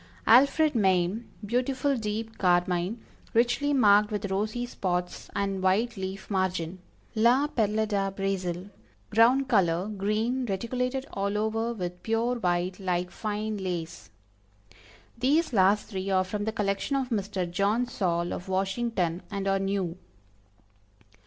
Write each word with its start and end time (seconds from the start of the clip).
Alfred 0.25 0.73
Mame, 0.73 1.29
beautiful 1.45 1.95
deep 1.95 2.39
carmine, 2.39 3.03
richly 3.35 3.71
marked 3.71 4.09
with 4.09 4.31
rosy 4.31 4.65
spots 4.65 5.29
and 5.35 5.61
white 5.61 5.95
leaf 5.95 6.27
margin. 6.27 6.79
La 7.13 7.45
Perle 7.45 7.85
de 7.85 8.09
Brazil, 8.09 8.71
ground 9.11 9.47
color, 9.47 9.87
green, 9.87 10.43
reticulated 10.47 11.05
all 11.13 11.37
over 11.37 11.71
with 11.71 12.01
pure 12.01 12.37
white, 12.39 12.79
like 12.79 13.11
fine 13.11 13.57
lace. 13.57 14.09
These 15.19 15.53
last 15.53 15.85
three 15.85 16.09
are 16.09 16.23
from 16.23 16.45
the 16.45 16.51
collection 16.51 16.95
of 16.95 17.09
Mr. 17.09 17.45
John 17.47 17.85
Saul 17.85 18.33
of 18.33 18.49
Washington, 18.49 19.21
and 19.29 19.47
are 19.47 19.59
new. 19.59 19.99